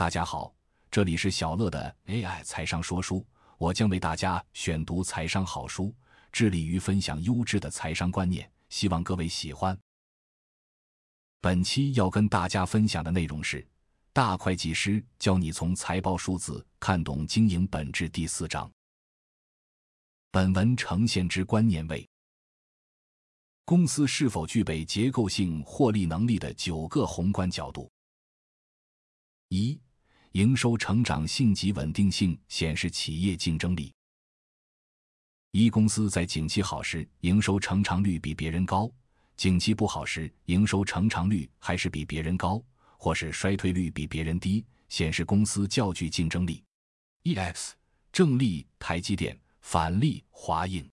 [0.00, 0.54] 大家好，
[0.90, 3.22] 这里是小乐的 AI 财商说书，
[3.58, 5.94] 我将为大家选读财商好书，
[6.32, 9.78] 致力于分享优质的财商观念，希望各位喜欢。
[11.42, 13.60] 本期要跟大家分享的内容是
[14.10, 18.72] 《大会计师教你从财报数字看懂经营本质》第四章。
[20.30, 22.08] 本文呈现之观念为：
[23.66, 27.92] 公司是否具备结构性获利能力的九个宏观角度。
[29.50, 29.78] 一
[30.32, 33.92] 营收成长性及稳定性显示企业竞争力。
[35.50, 38.88] 一公司在景气好时，营收成长率比别人高；
[39.36, 42.62] 景气不好时，营收成长率还是比别人高，
[42.96, 46.62] 或是衰退率比别人低，显示公司较具竞争力。
[47.24, 47.72] EX
[48.12, 50.88] 正例：台积电；反例：华映。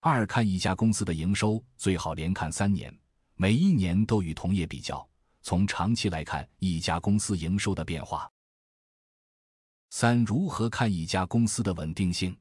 [0.00, 2.94] 二看一家公司的营收，最好连看三年，
[3.36, 5.09] 每一年都与同业比较。
[5.42, 8.30] 从长期来看一家公司营收的变化。
[9.90, 12.36] 三、如何看一家公司的稳定性？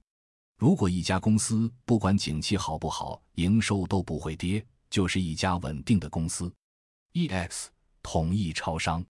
[0.58, 6.54] 如果一家公司不管景气好不好，营收都不会跌，就是一家稳定的公司。
[7.14, 7.68] EX
[8.04, 9.04] 统一超商。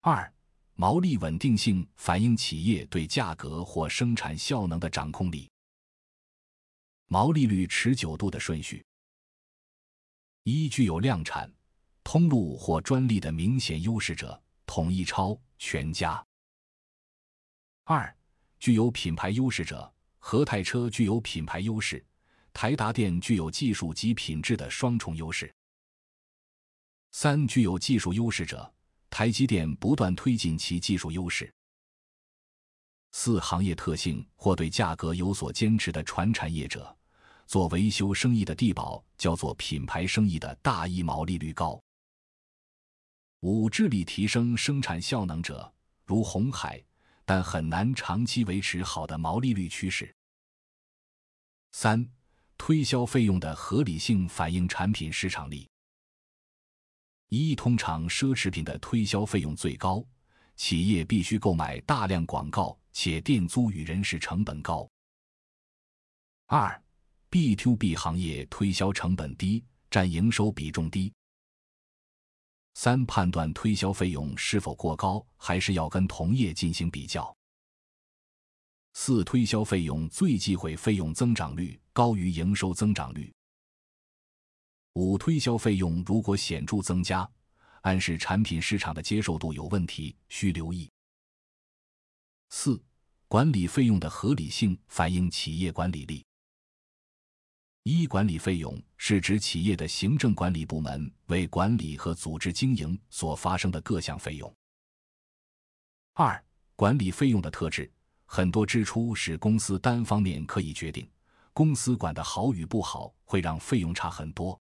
[0.00, 0.32] 二、
[0.74, 5.48] 毛利稳定性反映企业对价格或生产效能的掌控力。
[7.06, 8.84] 毛利率持久度的顺序：
[10.44, 11.52] 一、具有量产。
[12.04, 16.22] 通路或专利的明显优势者，统一超、全家。
[17.84, 18.16] 二、
[18.58, 22.04] 具有品牌优势者，和泰车具有品牌优势，
[22.52, 25.52] 台达电具有技术及品质的双重优势。
[27.12, 28.72] 三、具有技术优势者，
[29.10, 31.52] 台积电不断推进其技术优势。
[33.12, 36.96] 四、行业特性或对价格有所坚持的传产业者，
[37.46, 41.82] 做维修生意的地保叫做品牌生意的大一毛利率高。
[43.42, 46.80] 五致力提升生产效能者，如红海，
[47.24, 50.14] 但很难长期维持好的毛利率趋势。
[51.72, 52.08] 三、
[52.56, 55.68] 推销费用的合理性反映产品市场力。
[57.30, 60.06] 一、通常奢侈品的推销费用最高，
[60.54, 64.88] 企业必须购买大量广告，且店租与人事成本高。
[66.46, 66.80] 二、
[67.28, 71.12] B to B 行业推销成本低，占营收比重低。
[72.74, 77.34] 三、判断推销费用是否过高，还是要跟同业进行比较。
[78.94, 83.32] 四、推销费用最忌讳费用增长率高于营收增长率。
[84.94, 87.26] 五、推销费用如果显著增加，
[87.82, 90.90] 暗示产品市场的接受度有问题，需留意。
[92.50, 92.82] 四、
[93.28, 96.22] 管理费用的合理性反映企业管理力。
[97.84, 104.54] 一、管理费用是指企业的行政管理部门为管理和组织经营所发生的各项费用。
[106.12, 106.40] 二、
[106.76, 107.90] 管理费用的特质，
[108.24, 111.10] 很多支出是公司单方面可以决定，
[111.52, 114.56] 公司管得好与不好会让费用差很多。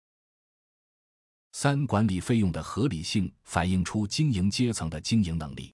[1.53, 5.73] 三、管理费用的合理性反映出经营阶层的经营能力。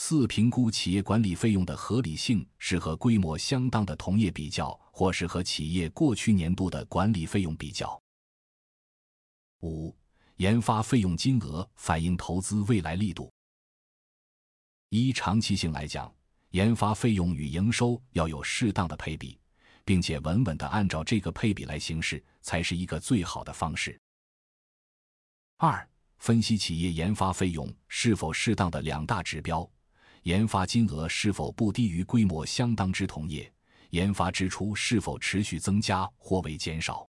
[0.00, 8.00] 四、评估企业管理费用的合理性是和规模相当的同业比较，或是和企业过去年度的管理费用比较。
[9.62, 9.94] 五、
[10.36, 13.28] 研发费用金额反映投资未来力度。
[14.90, 16.14] 一、长期性来讲，
[16.50, 19.36] 研发费用与营收要有适当的配比，
[19.84, 24.00] 并且稳稳的按照这个配比来行事，才是一个最好的方式。
[25.56, 25.86] 二、
[26.18, 29.68] 分析企业研发费用是否适当的两大指标。
[30.22, 33.52] 研发金额是否不低于规模相当之同业？
[33.90, 37.08] 研发支出是否持续增加或为减少？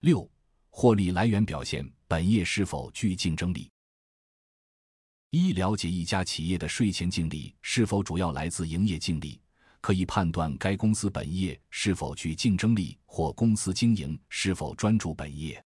[0.00, 0.28] 六、
[0.68, 3.70] 获利来源表现，本业是否具竞争力？
[5.30, 9.40] 一、了解一家企业的税前净利是否主要来自营业净利，
[9.80, 15.64] 可以判断该公司本业是否具竞争力或公司经营是否专注本业。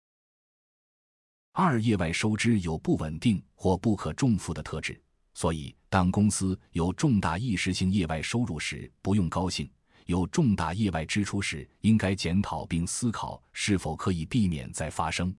[1.52, 4.98] 二、业外收支有不稳定或不可重复的特质。
[5.34, 9.66] 所以，当公司有重大意识性业外收入时，不用高兴；
[10.06, 15.34] 有重大业外支出时，应该检讨并思考是否可以避免再发生。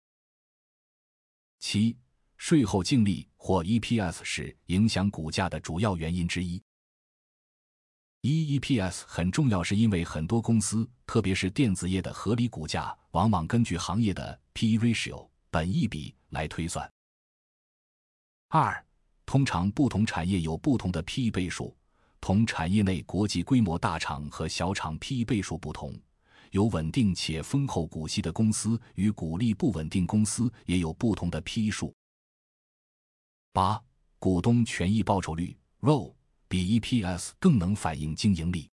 [1.59, 1.95] 七、
[2.37, 6.61] 税后净利或 EPS 是影响股价的主要原因之一。
[8.21, 16.91] 一 EPS 很重要，是因为很多公司，特别是电子业的合理股价，往往根据行业的 P/E ratio 本益比来推算。
[18.47, 18.83] 二。
[19.25, 21.75] 通常，不同产业有不同的 P/E 倍数。
[22.21, 25.93] 同产业内国际规模大厂和小厂 P/E 倍数不同，
[26.51, 31.93] 有稳定且丰厚股息的公司与股利不稳定公司也有不同的 P/E 数。
[33.51, 33.83] 八、
[34.19, 36.13] 股东权益报酬率 ROE
[36.47, 38.69] 比 EPS 更能反映经营力。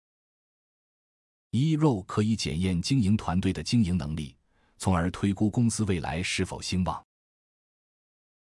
[1.52, 4.36] 一 ROE 可以检验经营团队的经营能力，
[4.76, 7.02] 从而推估公司未来是否兴旺。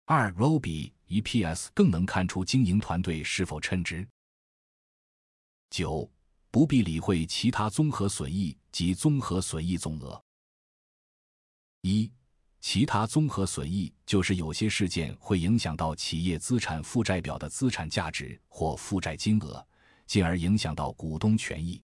[0.07, 4.07] 二 ROE 比 EPS 更能看出经营团队是否称职。
[5.71, 6.11] 九、
[6.51, 10.23] 不必理会其他综合损益及综合损益总额。
[11.83, 12.11] 一、
[12.61, 19.65] 其他综合损益就是有些事件会影响到企业资产负债表的资产价值或负债金额，
[20.07, 21.81] 进而影响到股东权益。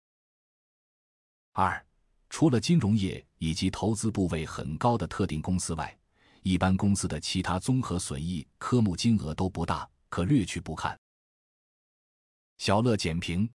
[1.53, 1.85] 二、
[2.29, 5.99] 除了金融业以及投资部位很高的特定公司外，
[6.43, 10.99] 一般公司的其他综合损益科目金额都不大，可略去不看。
[12.59, 13.49] 小乐简评。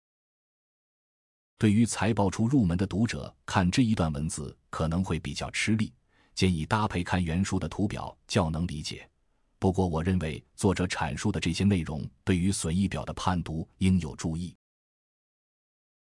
[1.58, 5.94] 对于财报初入门的读者，看这一段文字可能会比较吃力，
[6.34, 9.10] 建议搭配看原书的图表，较能理解。
[9.58, 14.54] 不过，我认为作者阐述的这些内容对于损益表的判读应有注意。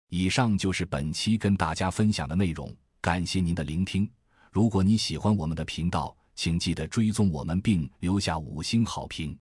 [0.10, 4.10] 以上就是本期跟大家分享的内容，感谢您的聆听。
[4.52, 9.36] 如果你喜欢我们的频道，请记得追踪我们并留下五星好评。